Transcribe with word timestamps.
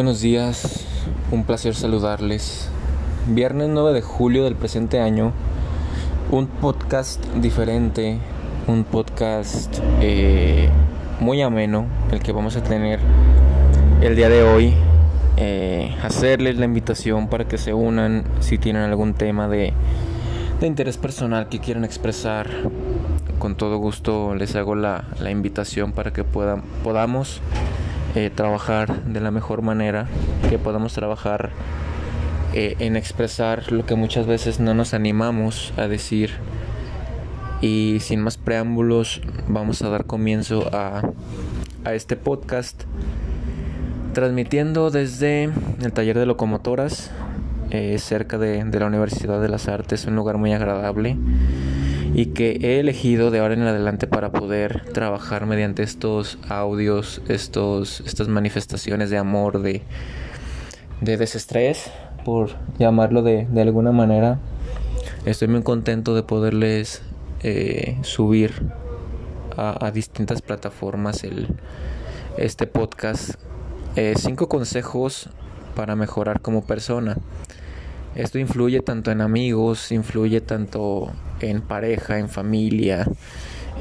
buenos 0.00 0.22
días, 0.22 0.86
un 1.30 1.44
placer 1.44 1.74
saludarles. 1.74 2.70
Viernes 3.26 3.68
9 3.68 3.92
de 3.92 4.00
julio 4.00 4.44
del 4.44 4.56
presente 4.56 4.98
año, 4.98 5.34
un 6.30 6.46
podcast 6.46 7.22
diferente, 7.34 8.16
un 8.66 8.84
podcast 8.84 9.78
eh, 10.00 10.70
muy 11.20 11.42
ameno, 11.42 11.84
el 12.12 12.20
que 12.20 12.32
vamos 12.32 12.56
a 12.56 12.62
tener 12.62 12.98
el 14.00 14.16
día 14.16 14.30
de 14.30 14.42
hoy. 14.42 14.72
Eh, 15.36 15.94
hacerles 16.02 16.56
la 16.56 16.64
invitación 16.64 17.28
para 17.28 17.46
que 17.46 17.58
se 17.58 17.74
unan 17.74 18.24
si 18.40 18.56
tienen 18.56 18.84
algún 18.84 19.12
tema 19.12 19.48
de, 19.48 19.74
de 20.60 20.66
interés 20.66 20.96
personal 20.96 21.50
que 21.50 21.58
quieran 21.58 21.84
expresar. 21.84 22.48
Con 23.38 23.54
todo 23.54 23.76
gusto 23.76 24.34
les 24.34 24.56
hago 24.56 24.74
la, 24.76 25.04
la 25.20 25.30
invitación 25.30 25.92
para 25.92 26.10
que 26.10 26.24
puedan, 26.24 26.62
podamos 26.82 27.42
eh, 28.14 28.30
trabajar 28.34 29.04
de 29.04 29.20
la 29.20 29.30
mejor 29.30 29.62
manera, 29.62 30.06
que 30.48 30.58
podamos 30.58 30.92
trabajar 30.94 31.50
eh, 32.52 32.74
en 32.80 32.96
expresar 32.96 33.70
lo 33.70 33.86
que 33.86 33.94
muchas 33.94 34.26
veces 34.26 34.58
no 34.58 34.74
nos 34.74 34.94
animamos 34.94 35.72
a 35.76 35.86
decir. 35.86 36.32
Y 37.60 37.98
sin 38.00 38.20
más 38.20 38.36
preámbulos, 38.36 39.20
vamos 39.46 39.82
a 39.82 39.90
dar 39.90 40.06
comienzo 40.06 40.68
a, 40.72 41.02
a 41.84 41.94
este 41.94 42.16
podcast, 42.16 42.82
transmitiendo 44.12 44.90
desde 44.90 45.44
el 45.44 45.92
taller 45.92 46.18
de 46.18 46.26
locomotoras, 46.26 47.10
eh, 47.70 47.98
cerca 47.98 48.38
de, 48.38 48.64
de 48.64 48.80
la 48.80 48.86
Universidad 48.86 49.40
de 49.40 49.48
las 49.48 49.68
Artes, 49.68 50.06
un 50.06 50.16
lugar 50.16 50.36
muy 50.38 50.52
agradable 50.52 51.16
y 52.14 52.26
que 52.26 52.58
he 52.62 52.80
elegido 52.80 53.30
de 53.30 53.40
ahora 53.40 53.54
en 53.54 53.62
adelante 53.62 54.06
para 54.06 54.32
poder 54.32 54.84
trabajar 54.92 55.46
mediante 55.46 55.82
estos 55.82 56.38
audios, 56.48 57.22
estos, 57.28 58.00
estas 58.00 58.28
manifestaciones 58.28 59.10
de 59.10 59.18
amor, 59.18 59.62
de, 59.62 59.82
de 61.00 61.16
desestrés, 61.16 61.90
por 62.24 62.50
llamarlo 62.78 63.22
de, 63.22 63.46
de 63.50 63.62
alguna 63.62 63.92
manera. 63.92 64.38
Estoy 65.24 65.48
muy 65.48 65.62
contento 65.62 66.14
de 66.14 66.22
poderles 66.22 67.02
eh, 67.42 67.96
subir 68.02 68.52
a, 69.56 69.90
distintas 69.90 70.42
plataformas 70.42 71.24
el, 71.24 71.48
este 72.36 72.66
podcast. 72.66 73.34
Eh, 73.96 74.14
cinco 74.16 74.48
consejos 74.48 75.28
para 75.74 75.96
mejorar 75.96 76.40
como 76.40 76.64
persona. 76.64 77.16
Esto 78.14 78.38
influye 78.38 78.80
tanto 78.80 79.10
en 79.12 79.20
amigos, 79.20 79.92
influye 79.92 80.40
tanto 80.40 81.12
en 81.40 81.62
pareja, 81.62 82.18
en 82.18 82.28
familia, 82.28 83.06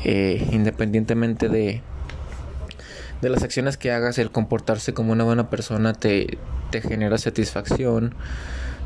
eh, 0.03 0.47
independientemente 0.51 1.49
de, 1.49 1.81
de 3.21 3.29
las 3.29 3.43
acciones 3.43 3.77
que 3.77 3.91
hagas, 3.91 4.19
el 4.19 4.31
comportarse 4.31 4.93
como 4.93 5.13
una 5.13 5.23
buena 5.23 5.49
persona 5.49 5.93
te, 5.93 6.37
te 6.69 6.81
genera 6.81 7.17
satisfacción, 7.17 8.13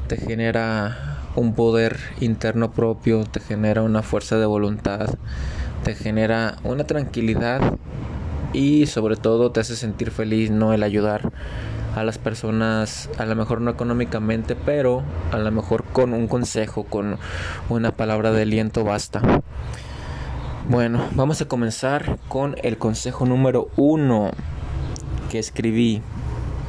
te 0.07 0.17
genera 0.17 1.19
un 1.35 1.55
poder 1.55 1.97
interno 2.19 2.71
propio, 2.71 3.25
te 3.25 3.39
genera 3.39 3.81
una 3.81 4.01
fuerza 4.01 4.37
de 4.37 4.45
voluntad, 4.45 5.09
te 5.83 5.93
genera 5.93 6.57
una 6.63 6.85
tranquilidad 6.85 7.77
y 8.53 8.85
sobre 8.85 9.17
todo 9.17 9.51
te 9.51 9.59
hace 9.59 9.75
sentir 9.75 10.11
feliz, 10.11 10.51
¿no? 10.51 10.73
El 10.73 10.83
ayudar 10.83 11.31
a 11.95 12.03
las 12.03 12.17
personas, 12.17 13.09
a 13.17 13.25
lo 13.25 13.35
mejor 13.35 13.61
no 13.61 13.71
económicamente, 13.71 14.55
pero 14.55 15.03
a 15.31 15.37
lo 15.37 15.51
mejor 15.51 15.83
con 15.83 16.13
un 16.13 16.27
consejo, 16.27 16.85
con 16.85 17.17
una 17.69 17.91
palabra 17.91 18.31
de 18.31 18.43
aliento 18.43 18.83
basta. 18.83 19.41
Bueno, 20.67 21.05
vamos 21.11 21.41
a 21.41 21.47
comenzar 21.47 22.17
con 22.29 22.55
el 22.63 22.77
consejo 22.77 23.25
número 23.25 23.69
uno 23.75 24.31
que 25.29 25.39
escribí. 25.39 26.01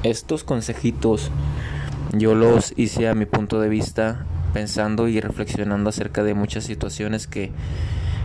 Estos 0.02 0.44
consejitos 0.44 1.30
yo 2.12 2.34
los 2.34 2.74
hice 2.76 3.08
a 3.08 3.14
mi 3.14 3.24
punto 3.24 3.60
de 3.60 3.68
vista 3.68 4.26
pensando 4.52 5.08
y 5.08 5.20
reflexionando 5.20 5.90
acerca 5.90 6.22
de 6.22 6.34
muchas 6.34 6.64
situaciones 6.64 7.26
que, 7.26 7.50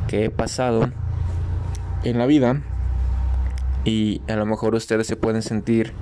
que 0.08 0.26
he 0.26 0.30
pasado 0.30 0.90
en 2.04 2.18
la 2.18 2.26
vida 2.26 2.62
y 3.86 4.22
a 4.28 4.36
lo 4.36 4.46
mejor 4.46 4.76
ustedes 4.76 5.08
se 5.08 5.16
pueden 5.16 5.42
sentir 5.42 5.94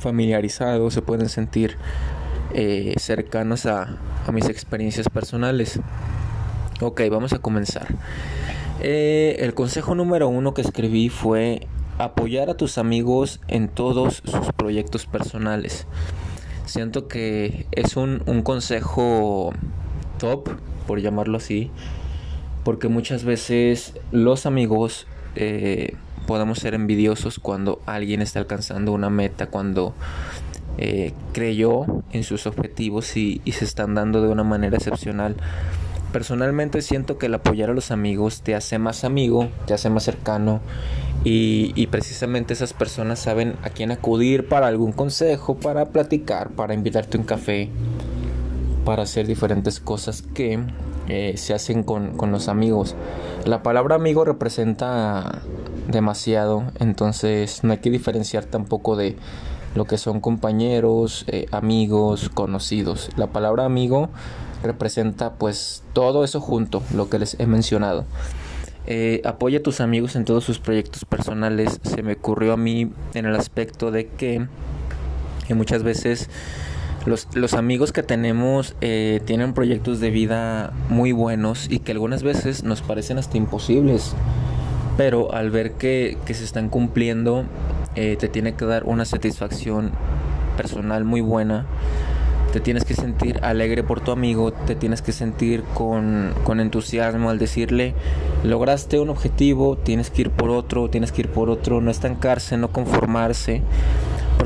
familiarizados, 0.00 0.94
se 0.94 1.02
pueden 1.02 1.28
sentir 1.28 1.76
eh, 2.52 2.94
cercanos 2.98 3.66
a, 3.66 3.96
mis 4.32 4.48
experiencias 4.48 5.08
personales. 5.08 5.80
Ok, 6.80 7.02
vamos 7.10 7.32
a 7.32 7.38
comenzar. 7.38 7.86
Eh, 8.80 9.36
el 9.40 9.54
consejo 9.54 9.94
número 9.94 10.28
uno 10.28 10.54
que 10.54 10.62
escribí 10.62 11.08
fue 11.08 11.66
apoyar 11.98 12.48
a 12.48 12.54
tus 12.54 12.78
amigos 12.78 13.40
en 13.48 13.68
todos 13.68 14.22
sus 14.24 14.52
proyectos 14.56 15.06
personales. 15.06 15.86
Siento 16.64 17.08
que 17.08 17.66
es 17.72 17.96
un, 17.96 18.22
un 18.26 18.42
consejo 18.42 19.52
top, 20.18 20.48
por 20.86 21.00
llamarlo 21.00 21.38
así, 21.38 21.70
porque 22.64 22.88
muchas 22.88 23.24
veces 23.24 23.94
los 24.12 24.46
amigos 24.46 25.06
eh, 25.36 25.94
podemos 26.30 26.60
ser 26.60 26.74
envidiosos 26.74 27.40
cuando 27.40 27.80
alguien 27.86 28.22
está 28.22 28.38
alcanzando 28.38 28.92
una 28.92 29.10
meta, 29.10 29.48
cuando 29.48 29.94
eh, 30.78 31.12
creyó 31.32 31.86
en 32.12 32.22
sus 32.22 32.46
objetivos 32.46 33.16
y, 33.16 33.42
se 33.50 33.64
están 33.64 33.96
dando 33.96 34.22
de 34.22 34.28
una 34.28 34.44
manera 34.44 34.76
excepcional. 34.76 35.34
Personalmente 36.12 36.82
siento 36.82 37.18
que 37.18 37.26
el 37.26 37.34
apoyar 37.34 37.70
a 37.70 37.74
los 37.74 37.90
amigos 37.90 38.42
te 38.42 38.54
hace 38.54 38.78
más 38.78 39.02
amigo, 39.02 39.48
te 39.66 39.74
hace 39.74 39.90
más 39.90 40.04
cercano 40.04 40.60
y, 41.24 41.72
y 41.74 41.88
precisamente 41.88 42.52
esas 42.54 42.74
personas 42.74 43.18
saben 43.18 43.56
a 43.64 43.70
quién 43.70 43.90
acudir 43.90 44.46
para 44.46 44.68
algún 44.68 44.92
consejo, 44.92 45.56
para 45.56 45.86
platicar, 45.86 46.50
para 46.50 46.74
invitarte 46.74 47.16
a 47.16 47.20
un 47.22 47.26
café, 47.26 47.70
para 48.84 49.02
hacer 49.02 49.26
diferentes 49.26 49.80
cosas 49.80 50.22
que 50.22 50.60
eh, 51.12 51.36
se 51.36 51.54
hacen 51.54 51.82
con, 51.82 52.16
con, 52.16 52.30
los 52.30 52.46
amigos. 52.46 52.94
La 53.44 53.64
palabra 53.64 53.96
amigo 53.96 54.24
representa 54.24 55.42
demasiado, 55.88 56.62
entonces 56.78 57.64
no 57.64 57.72
hay 57.72 57.78
que 57.78 57.90
diferenciar 57.90 58.44
tampoco 58.44 58.94
de 58.94 59.16
lo 59.74 59.86
que 59.86 59.98
son 59.98 60.20
compañeros, 60.20 61.24
eh, 61.26 61.46
amigos, 61.50 62.28
conocidos. 62.28 63.10
La 63.16 63.26
palabra 63.26 63.64
amigo 63.64 64.08
representa 64.62 65.32
pues 65.32 65.82
todo 65.94 66.22
eso 66.22 66.40
junto, 66.40 66.80
lo 66.94 67.10
que 67.10 67.18
les 67.18 67.34
he 67.40 67.46
mencionado. 67.46 68.04
Eh, 68.86 69.20
apoya 69.24 69.58
a 69.58 69.62
tus 69.64 69.80
amigos 69.80 70.14
en 70.14 70.24
todos 70.24 70.44
sus 70.44 70.60
proyectos 70.60 71.04
personales. 71.04 71.80
Se 71.82 72.04
me 72.04 72.12
ocurrió 72.12 72.52
a 72.52 72.56
mí 72.56 72.92
en 73.14 73.26
el 73.26 73.34
aspecto 73.34 73.90
de 73.90 74.06
que, 74.06 74.46
que 75.48 75.54
muchas 75.54 75.82
veces 75.82 76.30
los, 77.06 77.54
amigos 77.54 77.92
que 77.92 78.02
tenemos 78.02 78.74
eh, 78.80 79.20
tienen 79.24 79.54
proyectos 79.54 80.00
de 80.00 80.10
vida 80.10 80.72
muy 80.88 81.12
buenos 81.12 81.66
y 81.70 81.78
que 81.78 81.92
algunas 81.92 82.22
veces 82.22 82.62
nos 82.62 82.82
parecen 82.82 83.18
hasta 83.18 83.36
imposibles. 83.36 84.14
Pero 84.96 85.32
al 85.32 85.50
ver 85.50 85.72
que, 85.72 86.18
se 86.26 86.44
están 86.44 86.68
cumpliendo, 86.68 87.44
eh, 87.94 88.16
te 88.18 88.28
tiene 88.28 88.54
que 88.54 88.66
dar 88.66 88.84
una 88.84 89.04
satisfacción 89.04 89.92
personal 90.56 91.04
muy 91.04 91.22
buena. 91.22 91.66
Te 92.52 92.60
tienes 92.60 92.84
que 92.84 92.94
sentir 92.94 93.38
alegre 93.42 93.82
por 93.84 94.00
tu 94.00 94.10
amigo, 94.10 94.52
te 94.52 94.74
tienes 94.74 95.02
que 95.02 95.12
sentir 95.12 95.62
con 95.72 96.34
entusiasmo 96.58 97.30
al 97.30 97.38
decirle, 97.38 97.94
lograste 98.42 98.98
un 98.98 99.08
objetivo, 99.08 99.76
tienes 99.76 100.10
que 100.10 100.22
ir 100.22 100.30
por 100.30 100.50
otro, 100.50 100.90
tienes 100.90 101.12
que 101.12 101.22
ir 101.22 101.28
por 101.28 101.48
otro, 101.48 101.80
no 101.80 101.92
estancarse, 101.92 102.56
no 102.56 102.68
conformarse. 102.72 103.62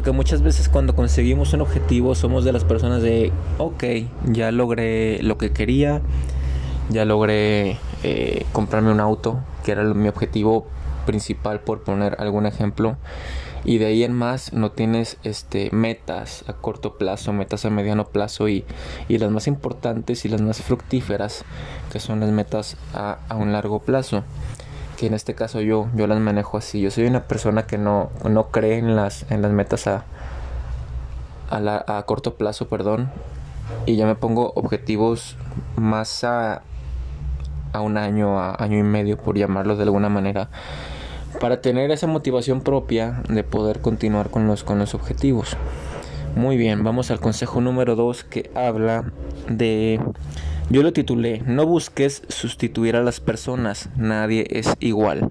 Porque 0.04 0.16
muchas 0.18 0.42
veces 0.42 0.68
cuando 0.68 0.94
conseguimos 0.94 1.54
un 1.54 1.62
objetivo 1.62 2.14
somos 2.14 2.44
de 2.44 2.52
las 2.52 2.62
personas 2.62 3.00
de, 3.00 3.32
ok, 3.56 3.84
ya 4.26 4.52
logré 4.52 5.22
lo 5.22 5.38
que 5.38 5.54
quería, 5.54 6.02
ya 6.90 7.06
logré 7.06 7.78
eh, 8.02 8.44
comprarme 8.52 8.92
un 8.92 9.00
auto, 9.00 9.40
que 9.64 9.72
era 9.72 9.82
mi 9.82 10.08
objetivo 10.08 10.66
principal 11.06 11.60
por 11.60 11.84
poner 11.84 12.16
algún 12.18 12.44
ejemplo. 12.44 12.98
Y 13.64 13.78
de 13.78 13.86
ahí 13.86 14.04
en 14.04 14.12
más 14.12 14.52
no 14.52 14.72
tienes 14.72 15.16
este, 15.24 15.70
metas 15.72 16.44
a 16.48 16.52
corto 16.52 16.98
plazo, 16.98 17.32
metas 17.32 17.64
a 17.64 17.70
mediano 17.70 18.04
plazo 18.04 18.50
y, 18.50 18.66
y 19.08 19.16
las 19.16 19.30
más 19.30 19.46
importantes 19.46 20.26
y 20.26 20.28
las 20.28 20.42
más 20.42 20.60
fructíferas, 20.60 21.46
que 21.90 21.98
son 21.98 22.20
las 22.20 22.28
metas 22.28 22.76
a, 22.92 23.20
a 23.30 23.36
un 23.36 23.52
largo 23.52 23.78
plazo 23.78 24.22
que 24.96 25.06
en 25.06 25.14
este 25.14 25.34
caso 25.34 25.60
yo, 25.60 25.88
yo 25.94 26.06
las 26.06 26.20
manejo 26.20 26.56
así. 26.56 26.80
Yo 26.80 26.90
soy 26.90 27.06
una 27.06 27.24
persona 27.24 27.66
que 27.66 27.78
no, 27.78 28.10
no 28.28 28.48
cree 28.48 28.78
en 28.78 28.96
las, 28.96 29.30
en 29.30 29.42
las 29.42 29.52
metas 29.52 29.86
a, 29.86 30.04
a, 31.50 31.60
la, 31.60 31.84
a 31.86 32.02
corto 32.04 32.34
plazo, 32.34 32.68
perdón. 32.68 33.10
Y 33.86 33.96
yo 33.96 34.06
me 34.06 34.14
pongo 34.14 34.52
objetivos 34.54 35.36
más 35.76 36.24
a, 36.24 36.62
a 37.72 37.80
un 37.80 37.96
año, 37.96 38.38
a 38.38 38.62
año 38.62 38.78
y 38.78 38.82
medio, 38.82 39.16
por 39.16 39.36
llamarlo 39.36 39.76
de 39.76 39.82
alguna 39.82 40.08
manera. 40.08 40.48
Para 41.40 41.60
tener 41.60 41.90
esa 41.90 42.06
motivación 42.06 42.60
propia 42.60 43.22
de 43.28 43.42
poder 43.42 43.80
continuar 43.80 44.30
con 44.30 44.46
los, 44.46 44.64
con 44.64 44.78
los 44.78 44.94
objetivos. 44.94 45.56
Muy 46.36 46.56
bien, 46.56 46.82
vamos 46.82 47.10
al 47.10 47.20
consejo 47.20 47.60
número 47.60 47.94
2 47.94 48.24
que 48.24 48.50
habla 48.54 49.04
de 49.48 50.00
yo 50.70 50.82
lo 50.82 50.92
titulé 50.92 51.42
No 51.46 51.66
busques 51.66 52.22
sustituir 52.28 52.96
a 52.96 53.02
las 53.02 53.20
personas, 53.20 53.88
nadie 53.96 54.46
es 54.50 54.74
igual. 54.80 55.30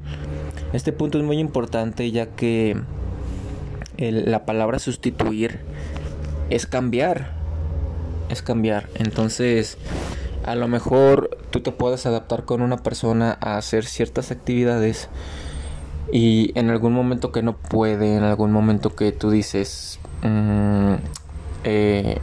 Este 0.74 0.92
punto 0.92 1.18
es 1.18 1.24
muy 1.24 1.40
importante 1.40 2.10
ya 2.12 2.28
que 2.28 2.82
la 3.98 4.46
palabra 4.46 4.80
sustituir 4.80 5.60
es 6.50 6.66
cambiar. 6.66 7.32
Es 8.30 8.42
cambiar. 8.42 8.88
Entonces, 8.96 9.78
a 10.46 10.56
lo 10.56 10.68
mejor 10.68 11.38
tú 11.52 11.62
te 11.62 11.72
puedes 11.72 12.06
adaptar 12.06 12.46
con 12.46 12.62
una 12.62 12.78
persona 12.78 13.38
a 13.40 13.58
hacer 13.58 13.86
ciertas 13.86 14.32
actividades 14.32 15.10
y 16.12 16.52
en 16.56 16.70
algún 16.70 16.94
momento 16.94 17.32
que 17.32 17.42
no 17.42 17.56
puede, 17.56 18.16
en 18.16 18.24
algún 18.24 18.52
momento 18.52 18.96
que 18.96 19.12
tú 19.12 19.32
dices, 19.32 20.00
mm, 20.22 20.96
eh, 21.64 22.18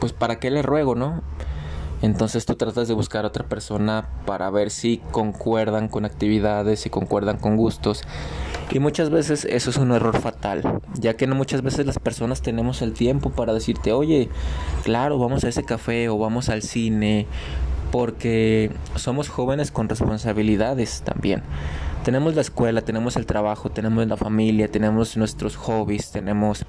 pues 0.00 0.12
para 0.12 0.38
qué 0.38 0.50
le 0.50 0.62
ruego, 0.62 0.94
¿no? 0.94 1.22
Entonces 2.02 2.46
tú 2.46 2.54
tratas 2.54 2.88
de 2.88 2.94
buscar 2.94 3.24
a 3.24 3.28
otra 3.28 3.44
persona 3.44 4.08
para 4.24 4.50
ver 4.50 4.70
si 4.70 4.98
concuerdan 5.10 5.88
con 5.88 6.04
actividades, 6.04 6.80
si 6.80 6.90
concuerdan 6.90 7.36
con 7.36 7.56
gustos. 7.56 8.02
Y 8.70 8.78
muchas 8.78 9.10
veces 9.10 9.44
eso 9.44 9.70
es 9.70 9.76
un 9.76 9.92
error 9.92 10.18
fatal, 10.18 10.80
ya 10.94 11.14
que 11.14 11.26
no 11.26 11.34
muchas 11.34 11.62
veces 11.62 11.86
las 11.86 11.98
personas 11.98 12.40
tenemos 12.40 12.82
el 12.82 12.92
tiempo 12.92 13.30
para 13.30 13.52
decirte, 13.52 13.92
oye, 13.92 14.28
claro, 14.84 15.18
vamos 15.18 15.44
a 15.44 15.48
ese 15.48 15.64
café 15.64 16.08
o 16.08 16.18
vamos 16.18 16.48
al 16.48 16.62
cine, 16.62 17.26
porque 17.90 18.70
somos 18.94 19.28
jóvenes 19.28 19.70
con 19.70 19.88
responsabilidades 19.88 21.02
también. 21.04 21.42
Tenemos 22.04 22.34
la 22.34 22.40
escuela, 22.40 22.80
tenemos 22.80 23.16
el 23.16 23.26
trabajo, 23.26 23.70
tenemos 23.70 24.06
la 24.06 24.16
familia, 24.16 24.68
tenemos 24.68 25.16
nuestros 25.18 25.56
hobbies, 25.56 26.10
tenemos 26.10 26.64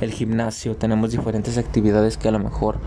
el 0.00 0.10
gimnasio, 0.12 0.76
tenemos 0.76 1.10
diferentes 1.10 1.58
actividades 1.58 2.16
que 2.16 2.28
a 2.28 2.30
lo 2.30 2.38
mejor 2.38 2.78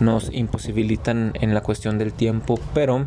nos 0.00 0.30
imposibilitan 0.32 1.32
en 1.40 1.54
la 1.54 1.62
cuestión 1.62 1.98
del 1.98 2.12
tiempo, 2.12 2.58
pero 2.72 3.06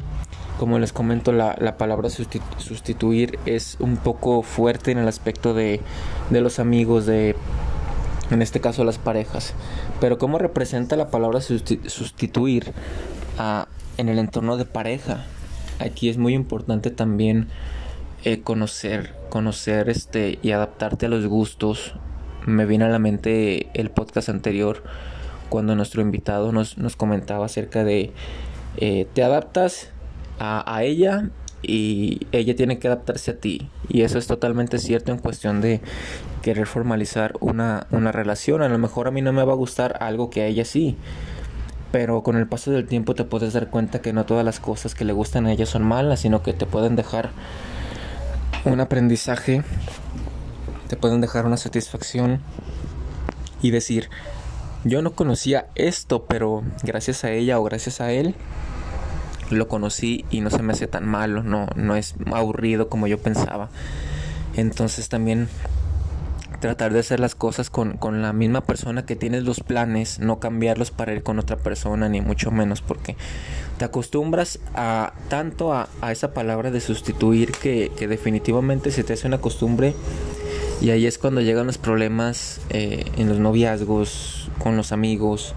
como 0.59 0.79
les 0.79 0.91
comento, 0.91 1.31
la, 1.31 1.55
la 1.59 1.77
palabra 1.77 2.09
sustituir 2.09 3.37
es 3.45 3.77
un 3.79 3.97
poco 3.97 4.41
fuerte 4.41 4.91
en 4.91 4.97
el 4.97 5.07
aspecto 5.07 5.53
de, 5.53 5.81
de 6.31 6.41
los 6.41 6.57
amigos, 6.59 7.05
de 7.05 7.35
en 8.31 8.41
este 8.41 8.59
caso 8.59 8.83
las 8.83 8.97
parejas. 8.97 9.53
Pero 9.99 10.17
¿cómo 10.17 10.39
representa 10.39 10.95
la 10.95 11.09
palabra 11.09 11.41
sustituir 11.41 12.73
en 13.97 14.09
el 14.09 14.19
entorno 14.19 14.57
de 14.57 14.65
pareja? 14.65 15.25
Aquí 15.79 16.09
es 16.09 16.17
muy 16.17 16.33
importante 16.33 16.89
también 16.89 17.49
eh, 18.23 18.41
conocer, 18.41 19.13
conocer 19.29 19.89
este 19.89 20.39
y 20.41 20.51
adaptarte 20.51 21.05
a 21.05 21.09
los 21.09 21.27
gustos. 21.27 21.93
Me 22.45 22.65
viene 22.65 22.85
a 22.85 22.89
la 22.89 22.99
mente 22.99 23.69
el 23.73 23.91
podcast 23.91 24.29
anterior 24.29 24.83
cuando 25.49 25.75
nuestro 25.75 26.01
invitado 26.01 26.51
nos, 26.51 26.77
nos 26.77 26.95
comentaba 26.95 27.45
acerca 27.45 27.83
de 27.83 28.11
eh, 28.77 29.07
te 29.13 29.23
adaptas 29.23 29.89
a, 30.39 30.83
ella 30.83 31.29
y 31.63 32.27
ella 32.31 32.55
tiene 32.55 32.77
que 32.77 32.87
adaptarse 32.87 33.31
a 33.31 33.37
ti. 33.37 33.69
Y 33.89 34.01
eso 34.01 34.19
es 34.19 34.27
totalmente 34.27 34.77
cierto 34.77 35.11
en 35.11 35.17
cuestión 35.17 35.61
de 35.61 35.81
querer 36.43 36.67
formalizar 36.67 37.33
una, 37.39 37.87
una 37.89 38.11
relación. 38.11 38.61
A 38.61 38.69
lo 38.69 38.77
mejor 38.77 39.07
a 39.07 39.11
mí 39.11 39.21
no 39.21 39.33
me 39.33 39.43
va 39.43 39.53
a 39.53 39.55
gustar 39.55 39.97
algo 40.01 40.29
que 40.29 40.41
a 40.41 40.45
ella 40.45 40.65
sí. 40.65 40.95
Pero 41.91 42.21
con 42.21 42.37
el 42.37 42.47
paso 42.47 42.69
del 42.69 42.85
tiempo 42.85 43.15
te 43.15 43.23
puedes 43.23 43.53
dar 43.53 43.69
cuenta 43.69 44.01
que 44.01 44.13
no 44.13 44.25
todas 44.25 44.45
las 44.45 44.59
cosas 44.59 44.93
que 44.93 45.05
le 45.05 45.13
gustan 45.13 45.47
a 45.47 45.51
ella 45.51 45.65
son 45.65 45.83
malas, 45.83 46.19
sino 46.19 46.43
que 46.43 46.53
te 46.53 46.65
pueden 46.65 46.95
dejar 46.95 47.31
un 48.65 48.79
aprendizaje, 48.79 49.63
te 50.87 50.97
pueden 50.97 51.21
dejar 51.21 51.45
una 51.45 51.57
satisfacción 51.57 52.41
y 53.61 53.71
decir, 53.71 54.09
yo 54.83 55.01
no 55.01 55.11
conocía 55.11 55.67
esto, 55.75 56.25
pero 56.25 56.63
gracias 56.83 57.23
a 57.23 57.31
ella 57.31 57.59
o 57.59 57.63
gracias 57.63 58.01
a 58.01 58.11
él 58.11 58.35
lo 59.49 59.67
conocí 59.67 60.25
y 60.29 60.41
no 60.41 60.49
se 60.49 60.61
me 60.61 60.73
hace 60.73 60.87
tan 60.87 61.07
malo, 61.07 61.43
no, 61.43 61.67
no 61.75 61.95
es 61.95 62.15
aburrido 62.33 62.89
como 62.89 63.07
yo 63.07 63.17
pensaba. 63.17 63.69
Entonces 64.55 65.07
también 65.09 65.47
tratar 66.59 66.91
de 66.91 66.99
hacer 66.99 67.19
las 67.19 67.35
cosas 67.35 67.69
con, 67.69 67.97
con, 67.97 68.21
la 68.21 68.33
misma 68.33 68.61
persona 68.61 69.05
que 69.05 69.15
tienes 69.15 69.43
los 69.43 69.59
planes, 69.59 70.19
no 70.19 70.39
cambiarlos 70.39 70.91
para 70.91 71.13
ir 71.13 71.23
con 71.23 71.37
otra 71.39 71.57
persona, 71.57 72.09
ni 72.09 72.21
mucho 72.21 72.51
menos, 72.51 72.81
porque 72.81 73.15
te 73.77 73.85
acostumbras 73.85 74.59
a 74.73 75.13
tanto 75.29 75.73
a, 75.73 75.87
a 76.01 76.11
esa 76.11 76.33
palabra 76.33 76.71
de 76.71 76.81
sustituir 76.81 77.51
que, 77.51 77.91
que, 77.95 78.07
definitivamente 78.07 78.91
se 78.91 79.03
te 79.03 79.13
hace 79.13 79.27
una 79.27 79.37
costumbre 79.39 79.93
y 80.81 80.91
ahí 80.91 81.05
es 81.05 81.17
cuando 81.17 81.41
llegan 81.41 81.67
los 81.67 81.77
problemas 81.77 82.61
eh, 82.69 83.05
en 83.17 83.29
los 83.29 83.39
noviazgos, 83.39 84.49
con 84.59 84.77
los 84.77 84.91
amigos. 84.91 85.53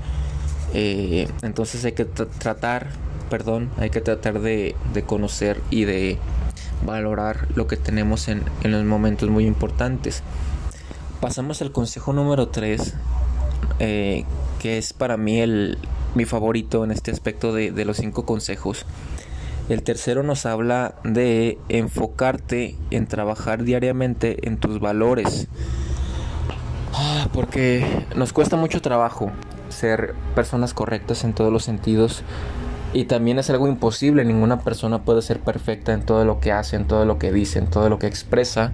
Eh, 0.72 1.28
entonces 1.42 1.84
hay 1.84 1.92
que 1.92 2.04
tratar 2.04 2.88
perdón, 3.30 3.70
hay 3.78 3.88
que 3.88 4.02
tratar 4.02 4.40
de, 4.40 4.74
conocer 5.06 5.62
y 5.70 5.84
de 5.84 6.18
valorar 6.84 7.46
lo 7.54 7.66
que 7.66 7.76
tenemos 7.76 8.28
en, 8.28 8.42
los 8.64 8.84
momentos 8.84 9.30
muy 9.30 9.46
importantes. 9.46 10.22
Pasamos 11.20 11.62
al 11.62 11.72
consejo 11.72 12.12
número 12.12 12.48
3, 12.48 12.94
eh, 13.78 14.24
que 14.58 14.78
es 14.78 14.92
para 14.92 15.16
mí 15.16 15.40
el, 15.40 15.78
mi 16.14 16.24
favorito 16.24 16.84
en 16.84 16.90
este 16.90 17.12
aspecto 17.12 17.52
de, 17.54 17.70
de 17.70 17.84
los 17.84 17.98
cinco 17.98 18.26
consejos. 18.26 18.84
El 19.70 19.84
tercero 19.84 20.24
nos 20.24 20.46
habla 20.46 20.96
de 21.04 21.56
enfocarte 21.68 22.76
en 22.90 23.06
trabajar 23.06 23.62
diariamente 23.62 24.48
en 24.48 24.58
tus 24.58 24.80
valores. 24.80 25.46
Ah, 26.92 27.28
porque 27.32 28.04
nos 28.16 28.32
cuesta 28.32 28.56
mucho 28.56 28.82
trabajo 28.82 29.30
ser 29.68 30.14
personas 30.34 30.74
correctas 30.74 31.22
en 31.22 31.34
todos 31.34 31.52
los 31.52 31.62
sentidos 31.62 32.24
y 32.92 33.04
también 33.04 33.38
es 33.38 33.48
algo 33.48 33.68
imposible, 33.68 34.24
ninguna 34.24 34.58
persona 34.58 35.02
puede 35.04 35.22
ser 35.22 35.38
perfecta 35.38 35.92
en 35.92 36.04
todo 36.04 36.24
lo 36.24 36.40
que 36.40 36.50
hace, 36.50 36.74
en 36.74 36.88
todo 36.88 37.04
lo 37.04 37.20
que 37.20 37.30
dice, 37.30 37.60
en 37.60 37.70
todo 37.70 37.88
lo 37.88 38.00
que 38.00 38.08
expresa. 38.08 38.72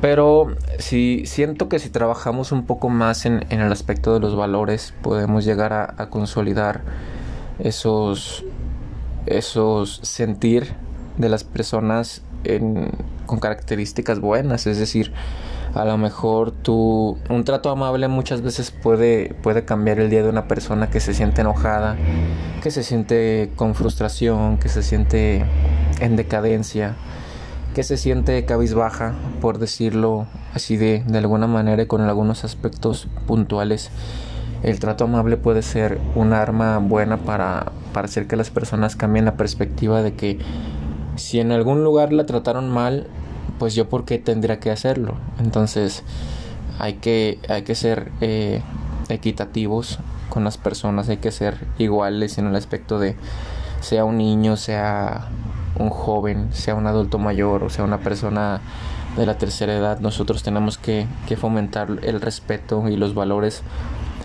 Pero 0.00 0.56
si 0.80 1.26
siento 1.26 1.68
que 1.68 1.78
si 1.78 1.90
trabajamos 1.90 2.50
un 2.50 2.66
poco 2.66 2.88
más 2.88 3.24
en, 3.24 3.46
el 3.50 3.70
aspecto 3.70 4.14
de 4.14 4.20
los 4.20 4.34
valores, 4.34 4.94
podemos 5.00 5.44
llegar 5.44 5.72
a, 5.72 6.10
consolidar 6.10 6.82
esos, 7.60 8.44
esos 9.36 10.00
sentir 10.02 10.74
de 11.16 11.28
las 11.28 11.44
personas 11.44 12.22
con 13.26 13.40
características 13.40 14.20
buenas. 14.20 14.66
Es 14.66 14.78
decir, 14.78 15.12
a 15.74 15.84
lo 15.84 15.98
mejor 15.98 16.52
tú 16.52 17.18
un 17.28 17.44
trato 17.44 17.70
amable 17.70 18.08
muchas 18.08 18.42
veces 18.42 18.70
puede 18.70 19.34
puede 19.42 19.64
cambiar 19.64 20.00
el 20.00 20.08
día 20.08 20.22
de 20.22 20.28
una 20.28 20.48
persona 20.48 20.88
que 20.88 21.00
se 21.00 21.14
siente 21.14 21.42
enojada, 21.42 21.96
que 22.62 22.70
se 22.70 22.82
siente 22.82 23.50
con 23.56 23.74
frustración, 23.74 24.58
que 24.58 24.68
se 24.68 24.82
siente 24.82 25.44
en 26.00 26.16
decadencia, 26.16 26.96
que 27.74 27.82
se 27.82 27.96
siente 27.96 28.44
cabizbaja, 28.44 29.14
por 29.40 29.58
decirlo 29.58 30.26
así 30.54 30.76
de, 30.76 31.04
de 31.06 31.18
alguna 31.18 31.46
manera 31.46 31.82
y 31.82 31.86
con 31.86 32.00
algunos 32.02 32.44
aspectos 32.44 33.08
puntuales. 33.26 33.90
El 34.62 34.80
trato 34.80 35.04
amable 35.04 35.36
puede 35.36 35.62
ser 35.62 36.00
un 36.16 36.32
arma 36.32 36.78
buena 36.78 37.18
para, 37.18 37.70
para 37.98 38.06
hacer 38.06 38.28
que 38.28 38.36
las 38.36 38.50
personas 38.50 38.94
cambien 38.94 39.24
la 39.24 39.36
perspectiva 39.36 40.02
de 40.02 40.14
que 40.14 40.38
si 41.16 41.40
en 41.40 41.50
algún 41.50 41.82
lugar 41.82 42.12
la 42.12 42.26
trataron 42.26 42.70
mal, 42.70 43.08
pues 43.58 43.74
yo 43.74 43.88
por 43.88 44.04
qué 44.04 44.18
tendría 44.18 44.60
que 44.60 44.70
hacerlo. 44.70 45.14
Entonces 45.40 46.04
hay 46.78 46.92
que, 46.94 47.40
hay 47.48 47.62
que 47.62 47.74
ser 47.74 48.12
eh, 48.20 48.62
equitativos 49.08 49.98
con 50.28 50.44
las 50.44 50.58
personas, 50.58 51.08
hay 51.08 51.16
que 51.16 51.32
ser 51.32 51.66
iguales 51.76 52.38
en 52.38 52.46
el 52.46 52.54
aspecto 52.54 53.00
de 53.00 53.16
sea 53.80 54.04
un 54.04 54.18
niño, 54.18 54.56
sea 54.56 55.26
un 55.76 55.90
joven, 55.90 56.52
sea 56.52 56.76
un 56.76 56.86
adulto 56.86 57.18
mayor 57.18 57.64
o 57.64 57.68
sea 57.68 57.82
una 57.82 57.98
persona 57.98 58.60
de 59.16 59.26
la 59.26 59.38
tercera 59.38 59.74
edad, 59.74 59.98
nosotros 59.98 60.44
tenemos 60.44 60.78
que, 60.78 61.08
que 61.26 61.36
fomentar 61.36 61.98
el 62.02 62.20
respeto 62.20 62.88
y 62.88 62.96
los 62.96 63.14
valores 63.14 63.64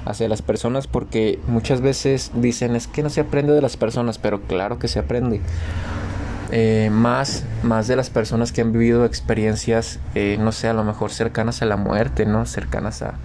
hacia 0.05 0.27
las 0.27 0.41
personas 0.41 0.87
porque 0.87 1.39
muchas 1.47 1.81
veces 1.81 2.31
dicen 2.35 2.75
es 2.75 2.87
que 2.87 3.03
no 3.03 3.09
se 3.09 3.21
aprende 3.21 3.53
de 3.53 3.61
las 3.61 3.77
personas, 3.77 4.17
pero 4.17 4.41
claro 4.41 4.79
que 4.79 4.87
se 4.87 4.99
aprende. 4.99 5.41
Eh, 6.51 6.89
más, 6.91 7.45
más 7.63 7.87
de 7.87 7.95
las 7.95 8.11
personas 8.11 8.51
que 8.51 8.61
han 8.61 8.71
vivido 8.71 9.05
experiencias, 9.05 9.99
eh, 10.13 10.37
no 10.39 10.51
sé, 10.51 10.67
a 10.67 10.73
lo 10.73 10.83
mejor 10.83 11.11
cercanas 11.11 11.63
a 11.63 11.65
la 11.65 11.77
muerte, 11.77 12.27
¿no? 12.27 12.45
Cercanas 12.45 13.01
a, 13.01 13.15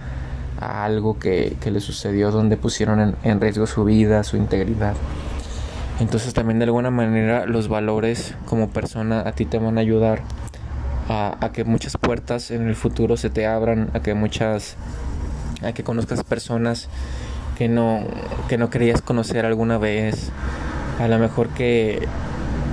algo 0.59 1.19
que, 1.19 1.55
que 1.61 1.71
les 1.71 1.83
sucedió 1.83 2.31
donde 2.31 2.57
pusieron 2.57 3.15
en, 3.23 3.39
riesgo 3.39 3.67
su 3.67 3.85
vida, 3.85 4.23
su 4.23 4.35
integridad. 4.35 4.95
Entonces 5.99 6.33
también 6.33 6.59
de 6.59 6.65
alguna 6.65 6.89
manera 6.89 7.45
los 7.45 7.67
valores 7.67 8.33
como 8.45 8.69
persona 8.69 9.21
a 9.21 9.31
ti 9.33 9.45
te 9.45 9.59
van 9.59 9.77
a 9.77 9.81
ayudar 9.81 10.21
a, 11.09 11.51
que 11.53 11.63
muchas 11.63 11.97
puertas 11.97 12.51
en 12.51 12.67
el 12.67 12.75
futuro 12.75 13.17
se 13.17 13.29
te 13.29 13.47
abran, 13.47 13.89
a 13.93 13.99
que 13.99 14.13
muchas, 14.13 14.75
a 15.61 15.73
que 15.73 15.83
conozcas 15.83 16.23
personas 16.23 16.89
que 17.57 17.67
no, 17.67 18.03
que 18.47 18.57
no 18.57 18.69
querías 18.69 19.01
conocer 19.01 19.45
alguna 19.45 19.77
vez, 19.77 20.31
a 20.99 21.07
lo 21.07 21.19
mejor 21.19 21.49
que 21.49 22.07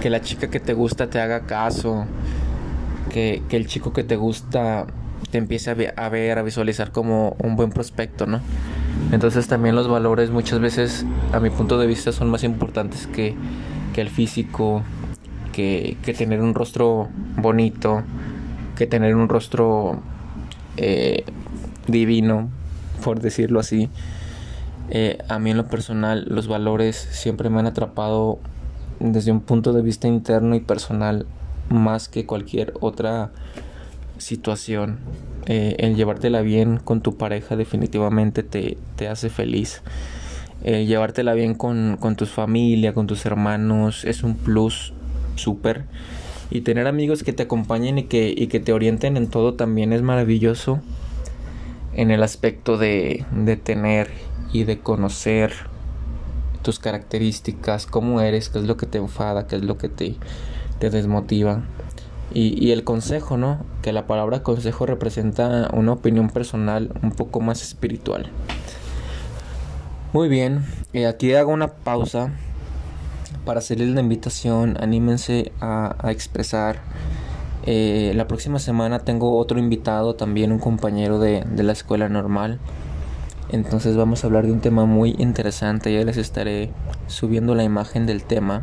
que 0.00 0.10
la 0.10 0.20
chica 0.20 0.48
que 0.48 0.60
te 0.60 0.74
gusta 0.74 1.08
te 1.08 1.20
haga 1.20 1.40
caso, 1.40 2.06
que, 3.10 3.42
el 3.50 3.66
chico 3.66 3.92
que 3.92 4.04
te 4.04 4.16
gusta 4.16 4.86
te 5.30 5.38
empiece 5.38 5.70
a, 5.70 6.08
ver, 6.08 6.38
a 6.38 6.42
visualizar 6.42 6.92
como 6.92 7.36
un 7.42 7.56
buen 7.56 7.70
prospecto, 7.70 8.26
¿no? 8.26 8.40
Entonces 9.12 9.48
también 9.48 9.74
los 9.74 9.88
valores 9.88 10.30
muchas 10.30 10.60
veces, 10.60 11.04
a 11.32 11.40
mi 11.40 11.50
punto 11.50 11.78
de 11.78 11.86
vista, 11.86 12.12
son 12.12 12.30
más 12.30 12.44
importantes 12.44 13.06
que, 13.06 13.34
el 13.96 14.10
físico, 14.10 14.82
que, 15.52 15.96
tener 16.16 16.42
un 16.42 16.54
rostro 16.54 17.08
bonito, 17.36 18.02
que 18.76 18.86
tener 18.86 19.16
un 19.16 19.28
rostro 19.28 20.02
eh, 20.76 21.24
divino, 21.86 22.50
por 23.04 23.20
decirlo 23.20 23.60
así. 23.60 23.88
Eh, 24.90 25.18
a 25.28 25.38
mí 25.38 25.50
en 25.50 25.56
lo 25.56 25.66
personal 25.66 26.24
los 26.28 26.46
valores 26.46 26.96
siempre 26.96 27.50
me 27.50 27.58
han 27.58 27.66
atrapado 27.66 28.38
desde 29.00 29.32
un 29.32 29.40
punto 29.40 29.72
de 29.72 29.82
vista 29.82 30.06
interno 30.06 30.54
y 30.54 30.60
personal 30.60 31.26
más 31.68 32.08
que 32.08 32.26
cualquier 32.26 32.72
otra 32.80 33.30
situación. 34.18 34.98
Eh, 35.46 35.76
el 35.78 35.96
llevártela 35.96 36.40
bien 36.40 36.78
con 36.78 37.00
tu 37.00 37.16
pareja 37.16 37.56
definitivamente 37.56 38.42
te, 38.42 38.78
te 38.96 39.08
hace 39.08 39.30
feliz. 39.30 39.82
Eh, 40.64 40.86
llevártela 40.86 41.34
bien 41.34 41.54
con, 41.54 41.96
con 42.00 42.16
tu 42.16 42.26
familia, 42.26 42.94
con 42.94 43.06
tus 43.06 43.26
hermanos, 43.26 44.04
es 44.04 44.22
un 44.22 44.36
plus 44.36 44.92
súper. 45.36 45.84
Y 46.50 46.62
tener 46.62 46.86
amigos 46.86 47.22
que 47.22 47.32
te 47.32 47.44
acompañen 47.44 47.98
y 47.98 48.04
que, 48.04 48.32
y 48.36 48.46
que 48.46 48.60
te 48.60 48.72
orienten 48.72 49.16
en 49.16 49.28
todo 49.28 49.54
también 49.54 49.92
es 49.92 50.02
maravilloso. 50.02 50.80
En 51.96 52.12
el 52.12 52.22
aspecto 52.22 52.78
de, 52.78 53.24
de 53.32 53.56
tener 53.56 54.10
y 54.52 54.62
de 54.62 54.78
conocer 54.78 55.52
tus 56.62 56.78
características, 56.78 57.86
cómo 57.86 58.20
eres, 58.20 58.48
qué 58.48 58.58
es 58.58 58.64
lo 58.64 58.76
que 58.76 58.86
te 58.86 58.98
enfada, 58.98 59.46
qué 59.46 59.56
es 59.56 59.64
lo 59.64 59.78
que 59.78 59.88
te, 59.88 60.16
te 60.78 60.90
desmotiva. 60.90 61.62
Y, 62.34 62.62
y, 62.62 62.72
el 62.72 62.82
consejo, 62.84 63.36
¿no? 63.36 63.64
Que 63.82 63.92
la 63.92 64.06
palabra 64.06 64.42
consejo 64.42 64.84
representa 64.84 65.70
una 65.72 65.92
opinión 65.92 66.28
personal 66.28 66.92
un 67.02 67.12
poco 67.12 67.40
más 67.40 67.62
espiritual. 67.62 68.30
Muy 70.12 70.28
bien, 70.28 70.64
y 70.92 71.04
aquí 71.04 71.34
hago 71.34 71.52
una 71.52 71.68
pausa 71.68 72.32
para 73.44 73.60
hacerles 73.60 73.90
la 73.90 74.00
invitación. 74.00 74.76
Anímense 74.80 75.52
a, 75.60 75.94
a 75.98 76.10
expresar. 76.10 76.80
Eh, 77.66 78.12
la 78.14 78.28
próxima 78.28 78.60
semana 78.60 79.00
tengo 79.00 79.36
otro 79.36 79.58
invitado, 79.58 80.14
también 80.14 80.52
un 80.52 80.60
compañero 80.60 81.18
de, 81.18 81.44
la 81.56 81.72
escuela 81.72 82.08
normal. 82.08 82.60
Entonces 83.50 83.96
vamos 83.96 84.22
a 84.22 84.28
hablar 84.28 84.46
de 84.46 84.52
un 84.52 84.60
tema 84.60 84.86
muy 84.86 85.14
interesante. 85.18 85.92
Ya 85.92 86.04
les 86.04 86.16
estaré 86.16 86.70
subiendo 87.08 87.54
la 87.54 87.64
imagen 87.64 88.06
del 88.06 88.24
tema. 88.24 88.62